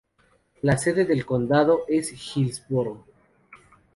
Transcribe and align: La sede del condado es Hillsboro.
La 0.63 0.79
sede 0.79 1.05
del 1.05 1.27
condado 1.27 1.81
es 1.87 2.11
Hillsboro. 2.11 3.05